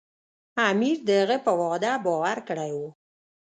[0.69, 2.79] امیر د هغه په وعده باور کړی و.